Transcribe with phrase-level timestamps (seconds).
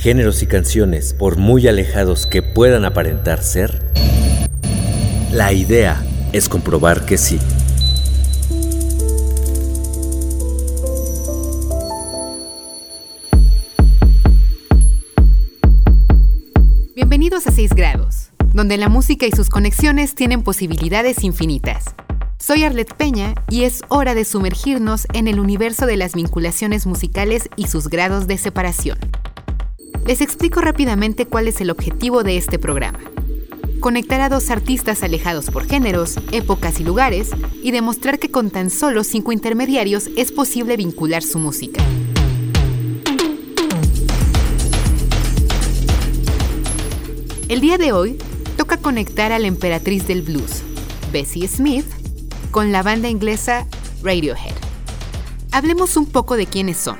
[0.00, 3.84] géneros y canciones, por muy alejados que puedan aparentar ser?
[5.30, 6.02] La idea
[6.32, 7.38] es comprobar que sí.
[16.94, 21.94] Bienvenidos a 6 grados, donde la música y sus conexiones tienen posibilidades infinitas.
[22.38, 27.50] Soy Arlet Peña y es hora de sumergirnos en el universo de las vinculaciones musicales
[27.56, 28.98] y sus grados de separación.
[30.06, 32.98] Les explico rápidamente cuál es el objetivo de este programa.
[33.80, 37.30] Conectar a dos artistas alejados por géneros, épocas y lugares
[37.62, 41.82] y demostrar que con tan solo cinco intermediarios es posible vincular su música.
[47.48, 48.18] El día de hoy
[48.56, 50.62] toca conectar a la emperatriz del blues,
[51.12, 51.86] Bessie Smith,
[52.50, 53.66] con la banda inglesa
[54.02, 54.54] Radiohead.
[55.52, 56.98] Hablemos un poco de quiénes son.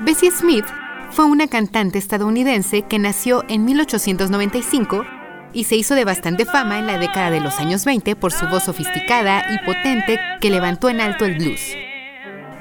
[0.00, 0.64] Bessie Smith
[1.12, 5.04] fue una cantante estadounidense que nació en 1895
[5.52, 8.46] y se hizo de bastante fama en la década de los años 20 por su
[8.48, 11.76] voz sofisticada y potente que levantó en alto el blues.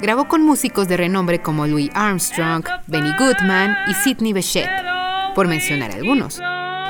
[0.02, 4.70] Grabó con músicos de renombre como Louis Armstrong, Benny Goodman y Sidney Bechet,
[5.34, 6.42] por mencionar algunos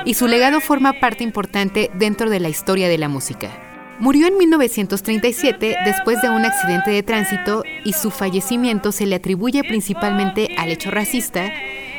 [0.04, 3.71] y su legado forma parte importante dentro de la historia de la música.
[4.02, 9.64] Murió en 1937 después de un accidente de tránsito y su fallecimiento se le atribuye
[9.64, 11.52] principalmente al hecho racista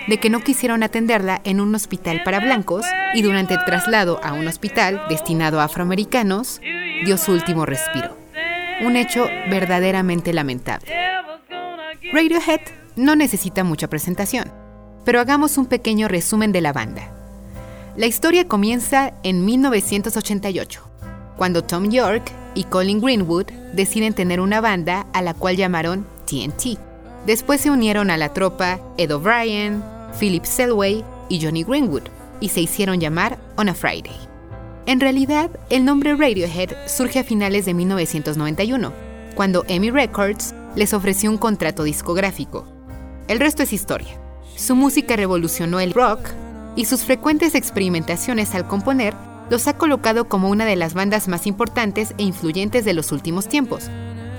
[0.09, 4.33] de que no quisieron atenderla en un hospital para blancos y durante el traslado a
[4.33, 6.61] un hospital destinado a afroamericanos
[7.05, 8.19] dio su último respiro.
[8.81, 10.93] Un hecho verdaderamente lamentable.
[12.13, 12.63] Radiohead
[12.97, 14.53] no necesita mucha presentación,
[15.05, 17.13] pero hagamos un pequeño resumen de la banda.
[17.97, 20.92] La historia comienza en 1988,
[21.37, 26.79] cuando Tom York y Colin Greenwood deciden tener una banda a la cual llamaron TNT.
[27.27, 29.83] Después se unieron a la tropa Ed O'Brien,
[30.19, 32.05] Philip Selway y Johnny Greenwood
[32.41, 34.17] y se hicieron llamar On a Friday.
[34.87, 38.93] En realidad, el nombre Radiohead surge a finales de 1991,
[39.37, 42.67] cuando EMI Records les ofreció un contrato discográfico.
[43.29, 44.19] El resto es historia.
[44.57, 46.29] Su música revolucionó el rock,
[46.75, 49.15] y sus frecuentes experimentaciones al componer
[49.53, 53.51] los ha colocado como una de las bandas más importantes e influyentes de los últimos
[53.51, 53.91] tiempos.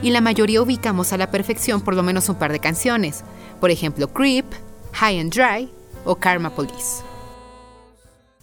[0.02, 3.24] Y la mayoría ubicamos a la perfección por lo menos un par de canciones,
[3.60, 4.48] por ejemplo Creep,
[4.94, 5.70] High and Dry
[6.04, 7.04] o Karma Police.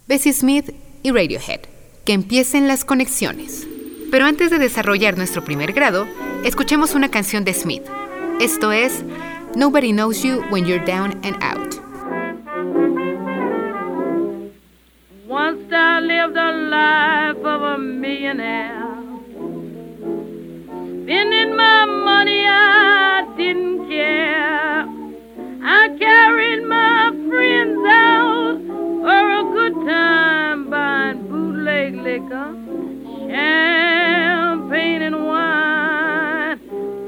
[0.06, 0.72] Bessie Smith
[1.02, 1.62] y Radiohead,
[2.04, 3.66] que empiecen las conexiones.
[4.12, 6.06] Pero antes de desarrollar nuestro primer grado,
[6.44, 7.82] escuchemos una canción de Smith.
[8.40, 9.02] Esto es
[9.56, 11.89] Nobody Knows You When You're Down and Out.
[15.30, 18.98] Once I lived a life of a millionaire.
[21.04, 24.88] Spending my money, I didn't care.
[25.62, 28.58] I carried my friends out
[29.04, 32.52] for a good time, buying bootleg liquor,
[33.30, 36.58] champagne, and wine.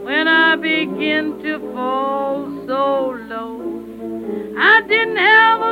[0.05, 3.59] When I began to fall so low,
[4.57, 5.72] I didn't have a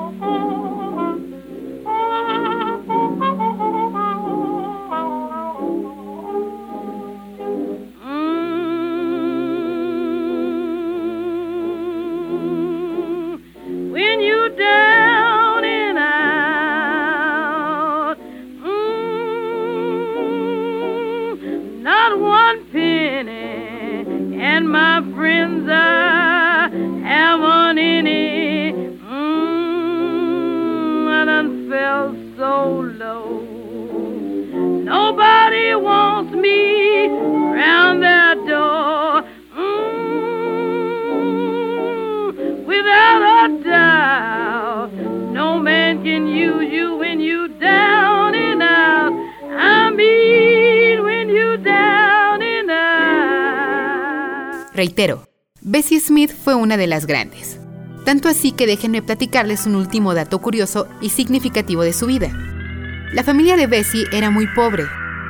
[54.81, 55.27] Reitero,
[55.61, 57.59] Bessie Smith fue una de las grandes.
[58.03, 62.31] Tanto así que déjenme platicarles un último dato curioso y significativo de su vida.
[63.13, 64.85] La familia de Bessie era muy pobre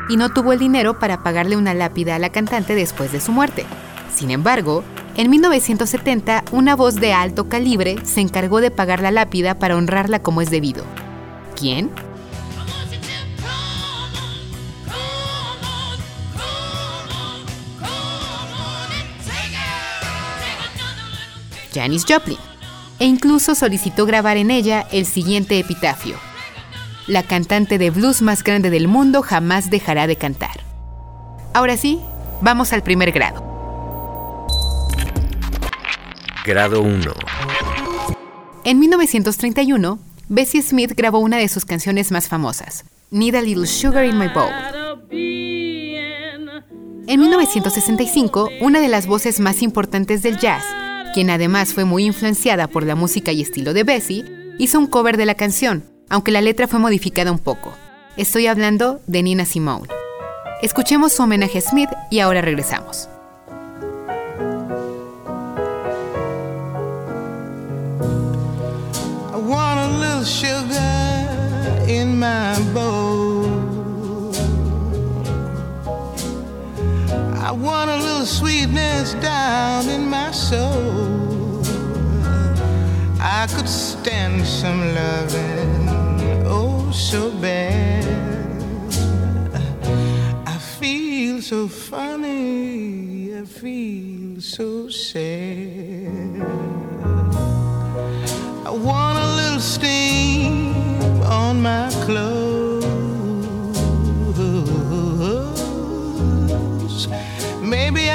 [0.07, 3.33] y no tuvo el dinero para pagarle una lápida a la cantante después de su
[3.33, 3.65] muerte.
[4.15, 4.85] Sin embargo,
[5.17, 10.19] en 1970, una voz de alto calibre se encargó de pagar la lápida para honrarla
[10.19, 10.85] como es debido.
[11.59, 11.89] ¿Quién?
[21.73, 22.37] Janis Joplin,
[22.99, 26.15] e incluso solicitó grabar en ella el siguiente epitafio.
[27.07, 30.59] La cantante de blues más grande del mundo jamás dejará de cantar.
[31.53, 31.99] Ahora sí,
[32.41, 33.43] vamos al primer grado.
[36.45, 37.13] Grado 1.
[38.63, 44.05] En 1931, Bessie Smith grabó una de sus canciones más famosas, Need a Little Sugar
[44.05, 44.49] in My Bowl.
[47.07, 50.63] En 1965, una de las voces más importantes del jazz,
[51.13, 54.25] quien además fue muy influenciada por la música y estilo de Bessie,
[54.57, 57.73] hizo un cover de la canción, aunque la letra fue modificada un poco.
[58.17, 59.87] Estoy hablando de Nina Simone.
[60.61, 63.07] Escuchemos su homenaje a Smith y ahora regresamos.
[78.21, 81.63] Little sweetness down in my soul.
[83.19, 85.89] I could stand some loving,
[86.45, 88.05] oh, so bad.
[90.45, 96.41] I feel so funny, I feel so sad.
[98.67, 102.60] I want a little steam on my clothes.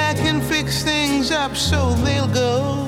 [0.09, 2.87] I can fix things up so they'll go.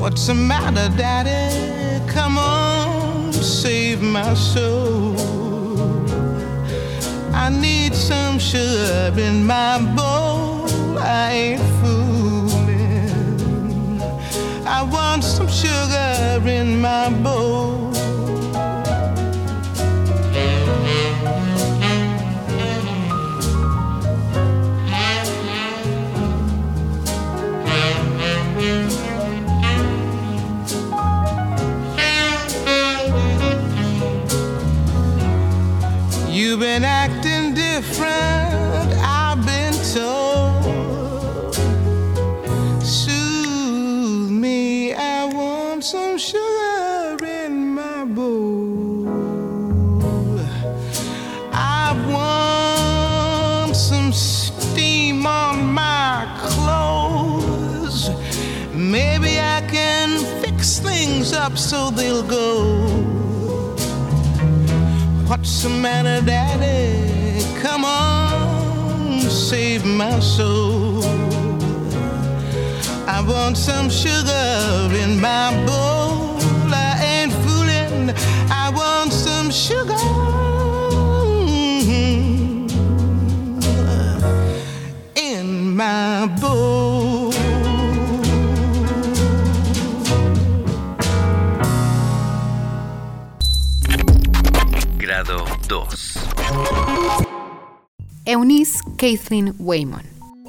[0.00, 2.00] What's the matter, Daddy?
[2.10, 5.14] Come on, save my soul.
[7.34, 10.98] I need some sugar in my bowl.
[10.98, 13.20] I ain't fooling.
[14.66, 17.83] I want some sugar in my bowl.
[99.04, 100.00] Kathleen Waymon,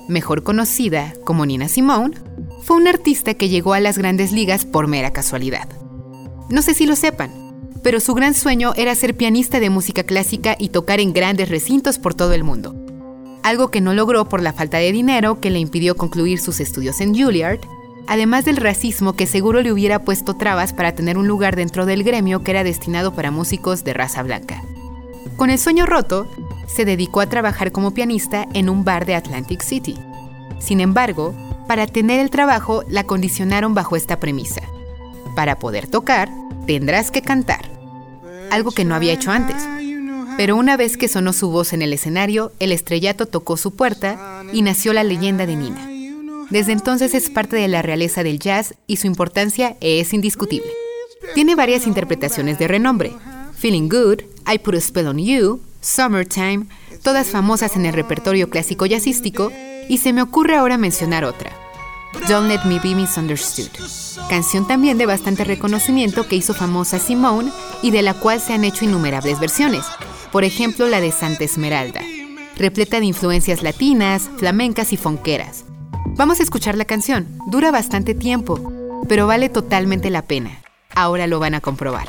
[0.07, 2.15] mejor conocida como Nina Simone,
[2.63, 5.67] fue una artista que llegó a las grandes ligas por mera casualidad.
[6.49, 7.31] No sé si lo sepan,
[7.83, 11.99] pero su gran sueño era ser pianista de música clásica y tocar en grandes recintos
[11.99, 12.73] por todo el mundo.
[13.43, 17.01] Algo que no logró por la falta de dinero que le impidió concluir sus estudios
[17.01, 17.59] en Juilliard,
[18.07, 22.05] además del racismo que seguro le hubiera puesto trabas para tener un lugar dentro del
[22.05, 24.63] gremio que era destinado para músicos de raza blanca.
[25.35, 26.29] Con el sueño roto,
[26.67, 29.95] se dedicó a trabajar como pianista en un bar de Atlantic City.
[30.59, 31.33] Sin embargo,
[31.67, 34.61] para tener el trabajo la condicionaron bajo esta premisa.
[35.35, 36.29] Para poder tocar,
[36.65, 37.69] tendrás que cantar,
[38.51, 39.67] algo que no había hecho antes.
[40.37, 44.43] Pero una vez que sonó su voz en el escenario, el estrellato tocó su puerta
[44.51, 45.89] y nació la leyenda de Nina.
[46.49, 50.71] Desde entonces es parte de la realeza del jazz y su importancia es indiscutible.
[51.33, 53.13] Tiene varias interpretaciones de renombre.
[53.53, 56.65] Feeling Good, I Put a Spell on You, Summertime,
[57.03, 59.51] todas famosas en el repertorio clásico jazzístico,
[59.87, 61.51] y se me ocurre ahora mencionar otra.
[62.27, 63.69] Don't Let Me Be Misunderstood,
[64.27, 67.51] canción también de bastante reconocimiento que hizo famosa Simone
[67.83, 69.85] y de la cual se han hecho innumerables versiones,
[70.31, 72.01] por ejemplo la de Santa Esmeralda,
[72.57, 75.65] repleta de influencias latinas, flamencas y fonqueras.
[76.15, 78.71] Vamos a escuchar la canción, dura bastante tiempo,
[79.07, 80.63] pero vale totalmente la pena.
[80.95, 82.07] Ahora lo van a comprobar.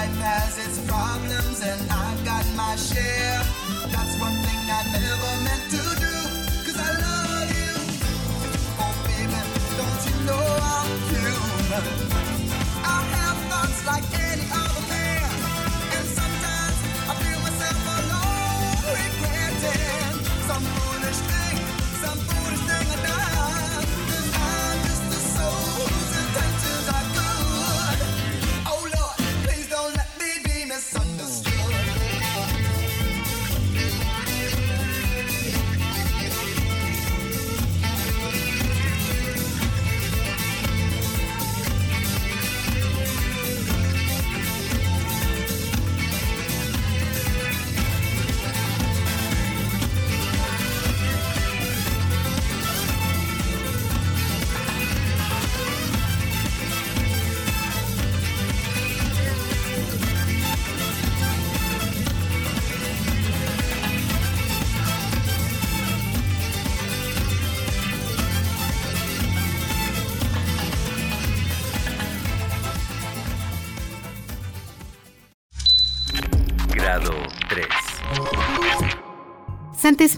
[0.00, 3.40] life has its problems, and I've got my share.
[3.92, 6.14] That's one thing I never meant to do,
[6.64, 7.72] cause I love you.
[8.84, 9.40] Oh, baby,
[9.78, 10.44] don't you know
[10.76, 11.84] I'm human?
[12.96, 14.06] I have thoughts like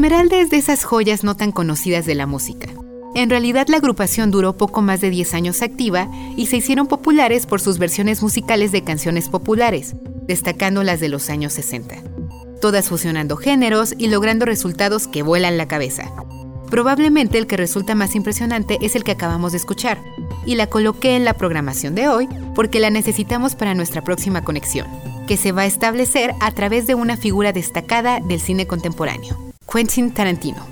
[0.03, 2.67] Esmeralda es de esas joyas no tan conocidas de la música.
[3.15, 7.47] En realidad la agrupación duró poco más de 10 años activa y se hicieron populares
[7.47, 9.95] por sus versiones musicales de canciones populares,
[10.27, 11.95] destacando las de los años 60.
[12.61, 16.11] Todas fusionando géneros y logrando resultados que vuelan la cabeza.
[16.69, 20.03] Probablemente el que resulta más impresionante es el que acabamos de escuchar,
[20.45, 24.89] y la coloqué en la programación de hoy porque la necesitamos para nuestra próxima conexión,
[25.29, 29.52] que se va a establecer a través de una figura destacada del cine contemporáneo.
[29.73, 30.67] Quentin Tarantino.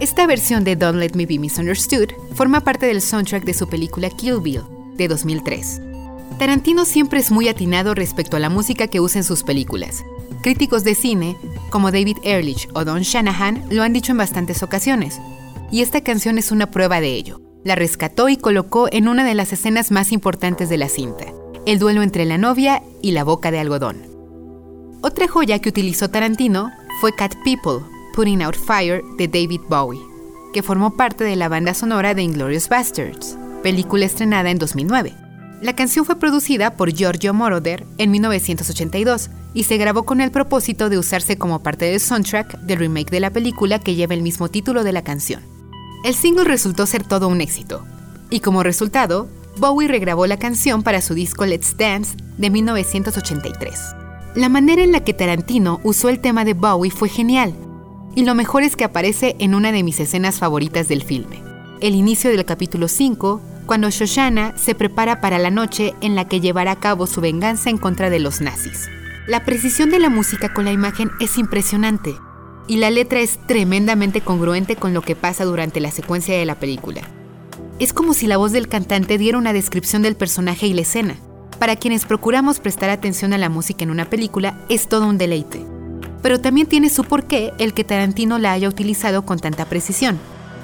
[0.00, 4.08] Esta versión de Don't Let Me Be Misunderstood forma parte del soundtrack de su película
[4.08, 4.62] Kill Bill,
[4.96, 5.82] de 2003.
[6.38, 10.06] Tarantino siempre es muy atinado respecto a la música que usa en sus películas.
[10.42, 11.36] Críticos de cine,
[11.68, 15.20] como David Ehrlich o Don Shanahan, lo han dicho en bastantes ocasiones,
[15.70, 17.42] y esta canción es una prueba de ello.
[17.62, 21.26] La rescató y colocó en una de las escenas más importantes de la cinta,
[21.66, 23.98] el duelo entre la novia y la boca de algodón.
[25.02, 26.70] Otra joya que utilizó Tarantino
[27.02, 29.98] fue Cat People, Putting Out Fire de David Bowie,
[30.52, 35.14] que formó parte de la banda sonora de Inglorious Bastards, película estrenada en 2009.
[35.62, 40.90] La canción fue producida por Giorgio Moroder en 1982 y se grabó con el propósito
[40.90, 44.50] de usarse como parte del soundtrack del remake de la película que lleva el mismo
[44.50, 45.40] título de la canción.
[46.04, 47.86] El single resultó ser todo un éxito,
[48.28, 53.80] y como resultado, Bowie regrabó la canción para su disco Let's Dance de 1983.
[54.34, 57.54] La manera en la que Tarantino usó el tema de Bowie fue genial,
[58.14, 61.42] y lo mejor es que aparece en una de mis escenas favoritas del filme,
[61.80, 66.40] el inicio del capítulo 5, cuando Shoshana se prepara para la noche en la que
[66.40, 68.88] llevará a cabo su venganza en contra de los nazis.
[69.28, 72.16] La precisión de la música con la imagen es impresionante,
[72.66, 76.56] y la letra es tremendamente congruente con lo que pasa durante la secuencia de la
[76.56, 77.02] película.
[77.78, 81.16] Es como si la voz del cantante diera una descripción del personaje y la escena.
[81.58, 85.64] Para quienes procuramos prestar atención a la música en una película, es todo un deleite
[86.22, 90.18] pero también tiene su porqué el que Tarantino la haya utilizado con tanta precisión.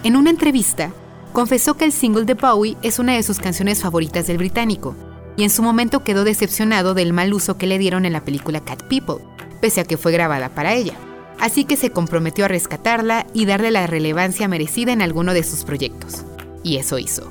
[0.04, 0.92] En una entrevista,
[1.32, 4.94] confesó que el single de Bowie es una de sus canciones favoritas del británico,
[5.36, 8.60] y en su momento quedó decepcionado del mal uso que le dieron en la película
[8.60, 9.24] Cat People,
[9.60, 10.94] pese a que fue grabada para ella.
[11.38, 15.64] Así que se comprometió a rescatarla y darle la relevancia merecida en alguno de sus
[15.64, 16.24] proyectos.
[16.62, 17.30] Y eso hizo.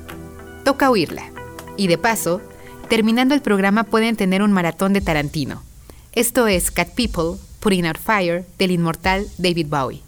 [0.64, 1.32] Toca oírla.
[1.76, 2.40] Y de paso,
[2.88, 5.62] terminando el programa pueden tener un maratón de Tarantino.
[6.12, 10.05] Esto es Cat People Putting Out Fire del inmortal David Bowie.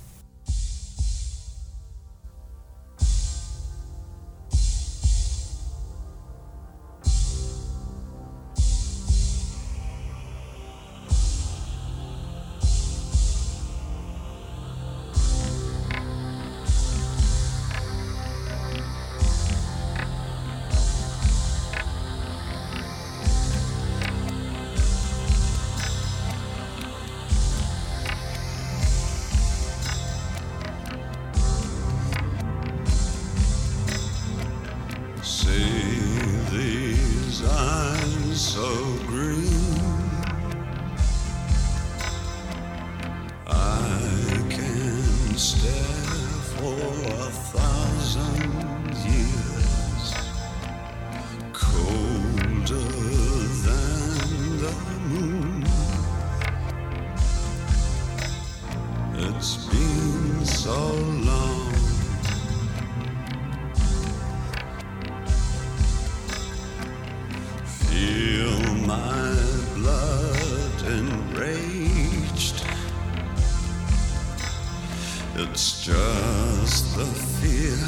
[75.40, 77.06] It's just the
[77.38, 77.78] fear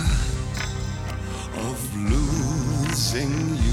[1.69, 3.70] of losing you.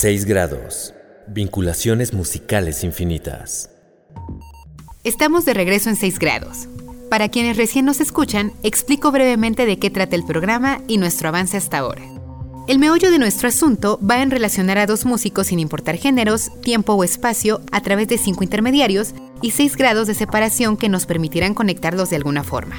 [0.00, 0.94] 6 grados.
[1.26, 3.68] Vinculaciones musicales infinitas.
[5.02, 6.68] Estamos de regreso en 6 grados.
[7.10, 11.56] Para quienes recién nos escuchan, explico brevemente de qué trata el programa y nuestro avance
[11.56, 12.02] hasta ahora.
[12.68, 16.92] El meollo de nuestro asunto va en relacionar a dos músicos sin importar géneros, tiempo
[16.92, 21.54] o espacio a través de cinco intermediarios y seis grados de separación que nos permitirán
[21.54, 22.76] conectarlos de alguna forma.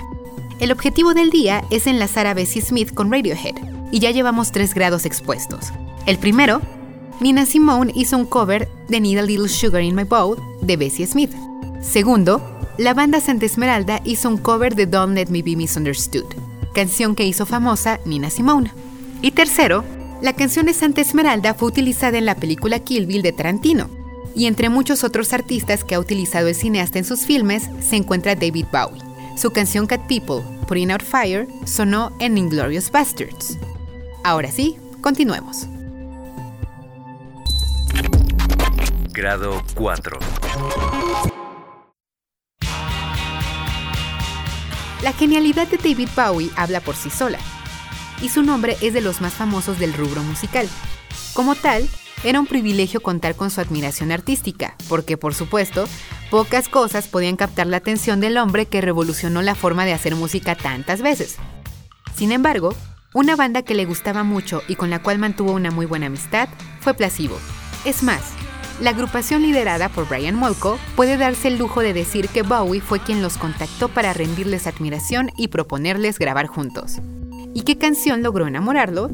[0.62, 3.56] El objetivo del día es enlazar a Bessie Smith con Radiohead,
[3.92, 5.66] y ya llevamos tres grados expuestos.
[6.06, 6.62] El primero,
[7.20, 11.06] Nina Simone hizo un cover de Need a Little Sugar in My Bowl de Bessie
[11.06, 11.34] Smith.
[11.82, 12.42] Segundo,
[12.78, 16.24] la banda Santa Esmeralda hizo un cover de Don't Let Me Be Misunderstood,
[16.74, 18.72] canción que hizo famosa Nina Simone.
[19.22, 19.84] Y tercero,
[20.22, 23.90] la canción de Santa Esmeralda fue utilizada en la película Kill Bill de Tarantino,
[24.34, 28.36] y entre muchos otros artistas que ha utilizado el cineasta en sus filmes se encuentra
[28.36, 29.02] David Bowie.
[29.36, 33.58] Su canción Cat People, Putting Out Fire, sonó en Inglorious Bastards.
[34.24, 35.68] Ahora sí, continuemos.
[39.12, 40.20] Grado 4.
[45.02, 47.40] La genialidad de David Bowie habla por sí sola,
[48.22, 50.70] y su nombre es de los más famosos del rubro musical.
[51.34, 51.90] Como tal,
[52.24, 55.88] era un privilegio contar con su admiración artística, porque por supuesto,
[56.30, 60.54] pocas cosas podían captar la atención del hombre que revolucionó la forma de hacer música
[60.54, 61.38] tantas veces.
[62.16, 62.76] Sin embargo,
[63.16, 66.48] una banda que le gustaba mucho y con la cual mantuvo una muy buena amistad
[66.80, 67.40] fue Placebo.
[67.86, 68.34] Es más,
[68.82, 73.00] la agrupación liderada por Brian Molko puede darse el lujo de decir que Bowie fue
[73.00, 77.00] quien los contactó para rendirles admiración y proponerles grabar juntos.
[77.54, 79.10] ¿Y qué canción logró enamorarlo?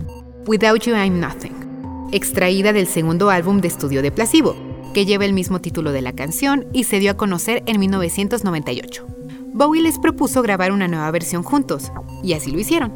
[0.45, 4.55] Without You I'm Nothing, extraída del segundo álbum de estudio de Placebo,
[4.93, 9.07] que lleva el mismo título de la canción y se dio a conocer en 1998.
[9.53, 11.91] Bowie les propuso grabar una nueva versión juntos,
[12.23, 12.93] y así lo hicieron.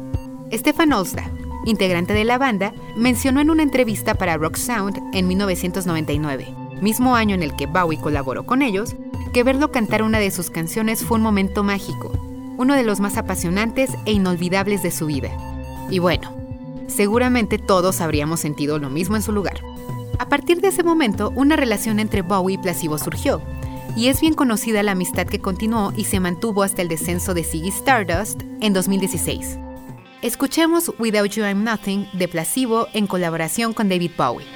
[0.52, 1.24] Stefan Olsta,
[1.64, 7.34] integrante de la banda, mencionó en una entrevista para Rock Sound en 1999, mismo año
[7.34, 8.96] en el que Bowie colaboró con ellos,
[9.32, 12.12] que verlo cantar una de sus canciones fue un momento mágico,
[12.56, 15.30] uno de los más apasionantes e inolvidables de su vida.
[15.90, 16.34] Y bueno,
[16.88, 19.60] seguramente todos habríamos sentido lo mismo en su lugar.
[20.18, 23.40] A partir de ese momento, una relación entre Bowie y Placebo surgió,
[23.96, 27.44] y es bien conocida la amistad que continuó y se mantuvo hasta el descenso de
[27.44, 29.58] Ziggy Stardust en 2016.
[30.22, 34.46] Escuchemos Without You I'm Nothing de Placebo en colaboración con David Bowie.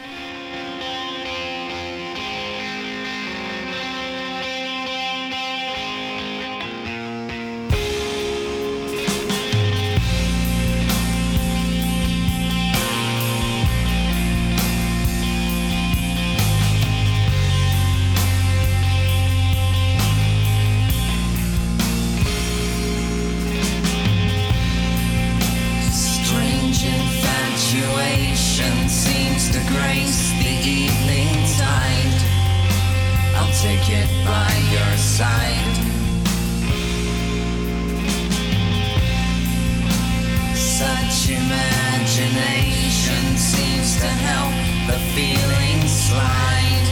[41.37, 44.55] Imagination seems to help
[44.89, 46.87] the feeling slide.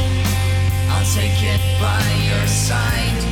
[0.92, 3.22] I'll take it by your side.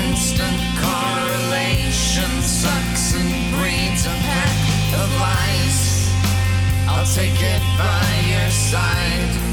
[0.00, 4.58] Instant correlation sucks and breeds a pack
[5.00, 5.80] of lies.
[6.88, 9.49] I'll take it by your side.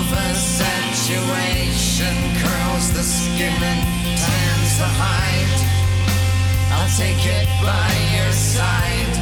[0.00, 3.82] Oversaturation curls the skin and
[4.16, 5.60] tans the hide.
[6.72, 9.19] I'll take it by your side.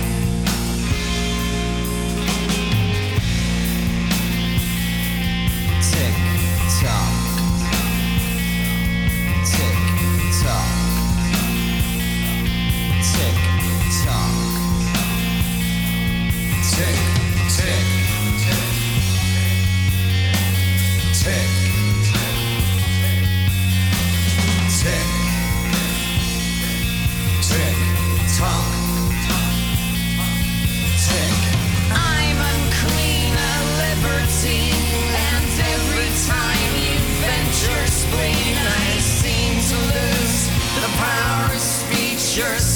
[42.39, 42.68] pleasures.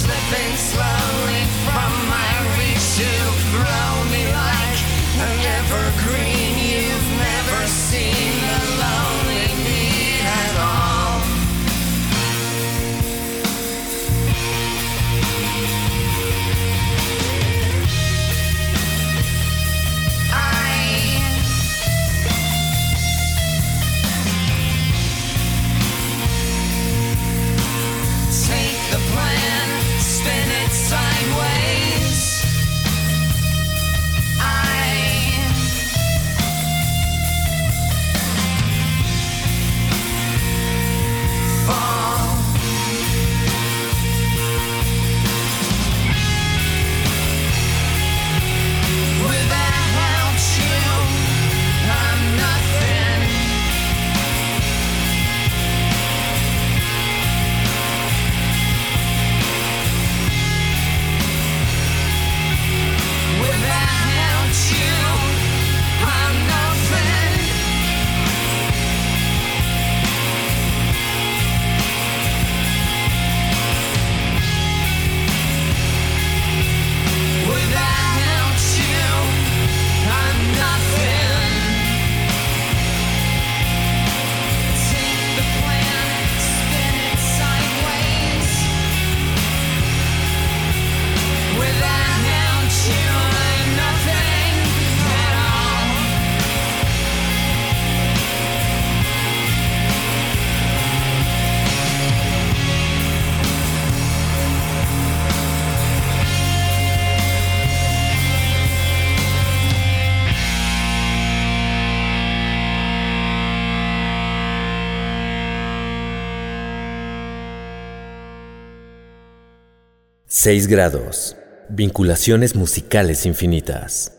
[120.35, 121.37] 6 grados.
[121.69, 124.13] Vinculaciones musicales infinitas.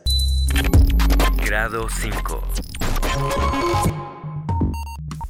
[1.43, 2.43] Grado 5.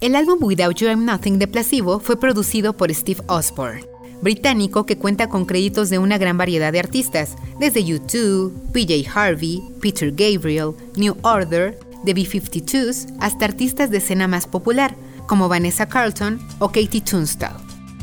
[0.01, 3.86] El álbum Without You I'm Nothing de Placebo fue producido por Steve Osborne,
[4.21, 9.63] británico que cuenta con créditos de una gran variedad de artistas, desde U2, PJ Harvey,
[9.81, 16.45] Peter Gabriel, New Order, The B-52s, hasta artistas de escena más popular, como Vanessa Carlton
[16.59, 17.55] o Katie Tunstall,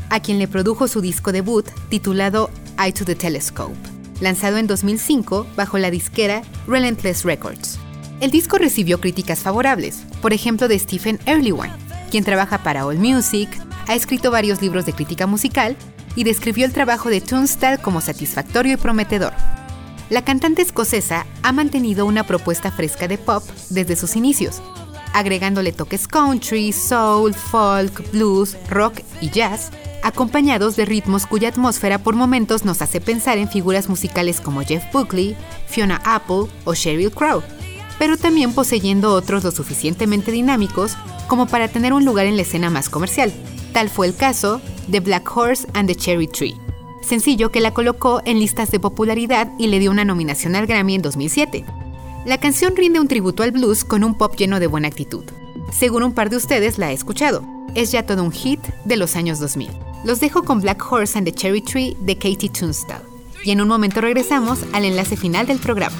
[0.09, 2.49] a quien le produjo su disco debut titulado
[2.81, 3.75] Eye to the Telescope,
[4.21, 7.77] lanzado en 2005 bajo la disquera Relentless Records.
[8.21, 11.73] El disco recibió críticas favorables, por ejemplo de Stephen Earlywine,
[12.09, 13.49] quien trabaja para AllMusic,
[13.87, 15.75] ha escrito varios libros de crítica musical
[16.15, 19.33] y describió el trabajo de Tunstall como satisfactorio y prometedor.
[20.09, 24.61] La cantante escocesa ha mantenido una propuesta fresca de pop desde sus inicios,
[25.13, 29.71] agregándole toques country, soul, folk, blues, rock y jazz,
[30.03, 34.83] acompañados de ritmos cuya atmósfera por momentos nos hace pensar en figuras musicales como Jeff
[34.91, 35.35] Buckley,
[35.67, 37.43] Fiona Apple o Sheryl Crow,
[37.99, 40.97] pero también poseyendo otros lo suficientemente dinámicos
[41.27, 43.31] como para tener un lugar en la escena más comercial.
[43.73, 46.55] Tal fue el caso de Black Horse and the Cherry Tree,
[47.01, 50.95] sencillo que la colocó en listas de popularidad y le dio una nominación al Grammy
[50.95, 51.65] en 2007.
[52.25, 55.23] La canción rinde un tributo al blues con un pop lleno de buena actitud.
[55.71, 57.43] Según un par de ustedes la ha escuchado.
[57.73, 59.90] Es ya todo un hit de los años 2000.
[60.03, 63.01] Los dejo con Black Horse and the Cherry Tree de Katie Tunstall.
[63.43, 65.95] Y en un momento regresamos al enlace final del programa.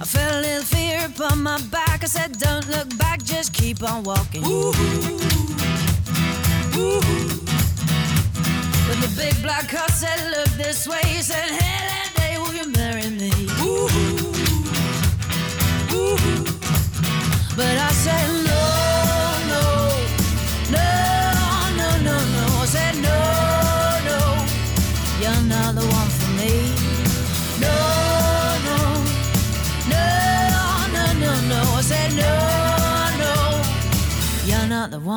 [0.00, 2.02] I felt a little fear upon my back.
[2.02, 4.42] I said, Don't look back, just keep on walking.
[4.42, 4.72] But
[9.04, 11.00] the big black horse said, Look this way.
[11.04, 13.30] He said, Hey, that day, will you marry me?
[17.56, 18.29] But I said,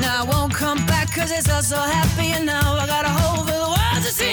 [0.00, 3.08] Now I won't come back cause it's all so happy and now I got a
[3.08, 4.32] hole for the world to see.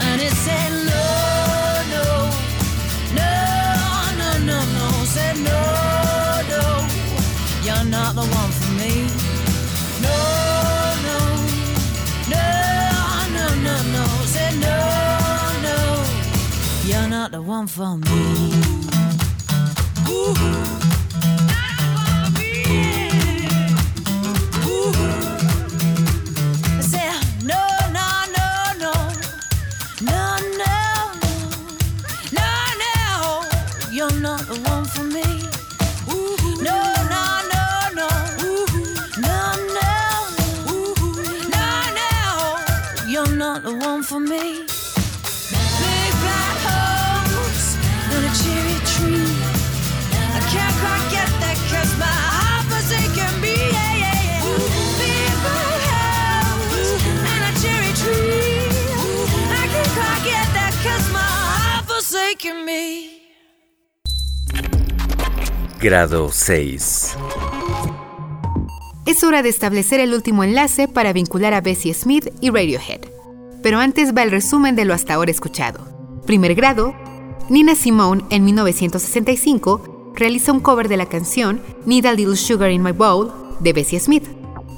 [0.00, 1.04] And it said no,
[1.94, 2.06] no,
[3.18, 3.32] no,
[4.20, 4.86] no, no, no.
[5.14, 5.60] Said no,
[6.52, 6.62] no,
[7.64, 8.92] you're not the one for me.
[10.06, 10.16] No,
[11.08, 11.18] no,
[12.34, 12.46] no,
[13.36, 14.04] no, no, no.
[14.34, 14.76] Said no,
[15.66, 15.76] no,
[16.84, 18.81] you're not the one for me.
[20.24, 20.61] Ooh.
[65.82, 67.16] Grado 6.
[69.04, 73.00] Es hora de establecer el último enlace para vincular a Bessie Smith y Radiohead.
[73.64, 75.80] Pero antes va el resumen de lo hasta ahora escuchado.
[76.24, 76.94] Primer grado,
[77.48, 82.84] Nina Simone en 1965 realiza un cover de la canción Need a Little Sugar in
[82.84, 84.28] My Bowl de Bessie Smith.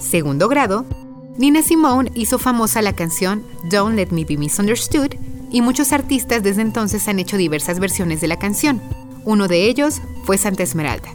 [0.00, 0.86] Segundo grado,
[1.36, 5.10] Nina Simone hizo famosa la canción Don't Let Me Be Misunderstood
[5.50, 8.80] y muchos artistas desde entonces han hecho diversas versiones de la canción.
[9.24, 11.10] Uno de ellos fue Santa Esmeralda.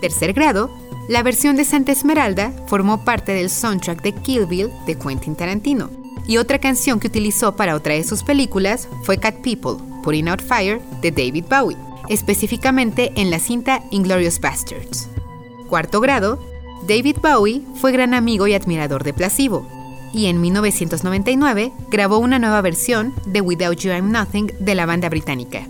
[0.00, 0.70] Tercer grado,
[1.08, 5.90] la versión de Santa Esmeralda formó parte del soundtrack de Kill Bill de Quentin Tarantino
[6.26, 10.42] y otra canción que utilizó para otra de sus películas fue Cat People, Putting Out
[10.42, 11.76] Fire de David Bowie,
[12.08, 15.08] específicamente en la cinta Inglorious Bastards.
[15.68, 16.38] Cuarto grado,
[16.86, 19.66] David Bowie fue gran amigo y admirador de Placebo,
[20.12, 25.08] y en 1999 grabó una nueva versión de Without You I'm Nothing de la banda
[25.08, 25.66] británica.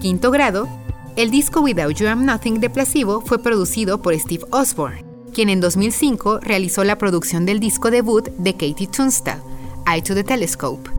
[0.00, 0.68] Quinto grado,
[1.16, 5.04] el disco Without You I'm Nothing de Placebo fue producido por Steve Osborne,
[5.34, 9.42] quien en 2005 realizó la producción del disco debut de Katie Tunstall,
[9.86, 10.90] Eye to the Telescope.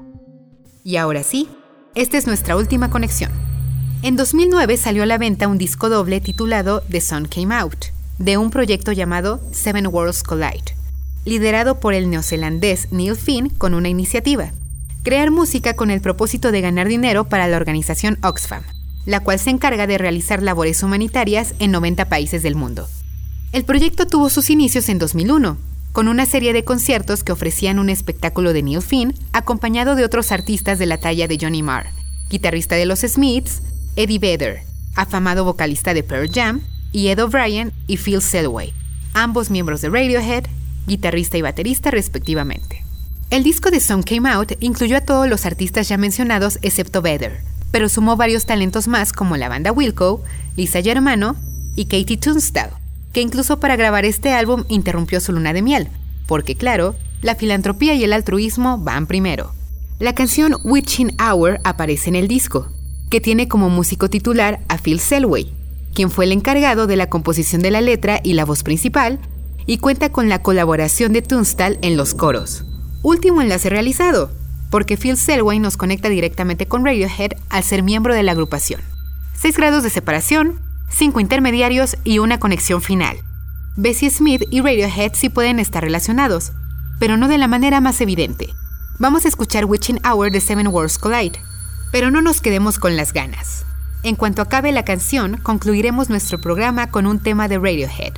[0.84, 1.50] Y ahora sí,
[1.96, 3.32] esta es nuestra última conexión.
[4.04, 7.86] En 2009 salió a la venta un disco doble titulado The Sun Came Out,
[8.20, 10.76] de un proyecto llamado Seven Worlds Collide,
[11.26, 14.52] liderado por el neozelandés Neil Finn con una iniciativa,
[15.04, 18.64] crear música con el propósito de ganar dinero para la organización Oxfam,
[19.06, 22.88] la cual se encarga de realizar labores humanitarias en 90 países del mundo.
[23.52, 25.58] El proyecto tuvo sus inicios en 2001,
[25.92, 30.32] con una serie de conciertos que ofrecían un espectáculo de Neil Finn acompañado de otros
[30.32, 31.92] artistas de la talla de Johnny Marr,
[32.30, 33.62] guitarrista de los Smiths,
[33.96, 34.64] Eddie Vedder,
[34.96, 38.74] afamado vocalista de Pearl Jam, y Ed O'Brien y Phil Selway,
[39.14, 40.46] ambos miembros de Radiohead,
[40.88, 42.86] guitarrista y baterista respectivamente.
[43.30, 47.44] El disco de Song Came Out incluyó a todos los artistas ya mencionados excepto Vedder,
[47.74, 50.22] pero sumó varios talentos más como la banda Wilco,
[50.56, 51.36] Lisa Germano
[51.76, 52.70] y Katie Tunstall,
[53.12, 55.88] que incluso para grabar este álbum interrumpió su luna de miel,
[56.28, 59.56] porque claro, la filantropía y el altruismo van primero.
[59.98, 62.70] La canción Witching Hour aparece en el disco,
[63.10, 65.52] que tiene como músico titular a Phil Selway,
[65.96, 69.18] quien fue el encargado de la composición de la letra y la voz principal,
[69.66, 72.66] y cuenta con la colaboración de Tunstall en los coros.
[73.02, 74.30] Último enlace realizado,
[74.74, 78.82] porque Phil Selway nos conecta directamente con Radiohead al ser miembro de la agrupación.
[79.36, 80.60] 6 grados de separación,
[80.90, 83.18] cinco intermediarios y una conexión final.
[83.76, 86.54] Bessie Smith y Radiohead sí pueden estar relacionados,
[86.98, 88.50] pero no de la manera más evidente.
[88.98, 91.40] Vamos a escuchar Witching Hour de Seven Worlds Collide,
[91.92, 93.68] pero no nos quedemos con las ganas.
[94.02, 98.14] En cuanto acabe la canción, concluiremos nuestro programa con un tema de Radiohead.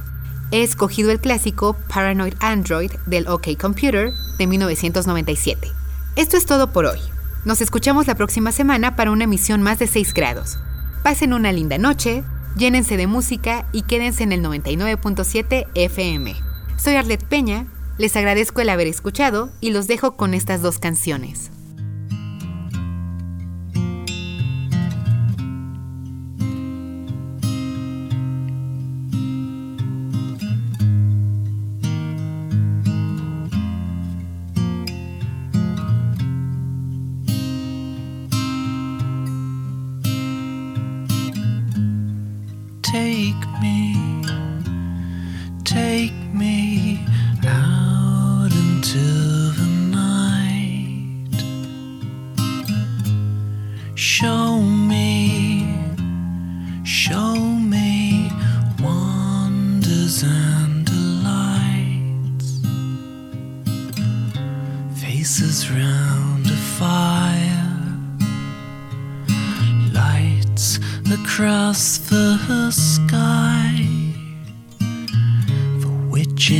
[0.51, 5.84] He escogido el clásico Paranoid Android del OK Computer de 1997.
[6.15, 6.99] Esto es todo por hoy.
[7.43, 10.57] Nos escuchamos la próxima semana para una emisión más de 6 grados.
[11.03, 12.23] Pasen una linda noche,
[12.55, 16.33] llénense de música y quédense en el 99.7 FM.
[16.77, 21.51] Soy Arlet Peña, les agradezco el haber escuchado y los dejo con estas dos canciones.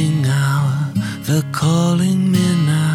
[0.06, 0.92] Witching hour,
[1.22, 2.95] they're calling me now.